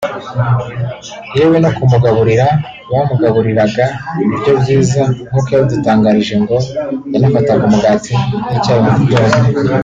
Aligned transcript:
yewe 1.37 1.57
no 1.63 1.69
ku 1.75 1.81
mugaburira 1.91 2.47
bamugaburiraga 2.91 3.85
ibiryo 4.23 4.51
byiza 4.61 5.01
nk’uko 5.29 5.49
yabidutangarije 5.53 6.35
ngo 6.43 6.57
yanafataga 7.13 7.63
umugati 7.69 8.13
n’icyayi 8.49 8.81
mu 8.91 8.91
gitondo 8.99 9.37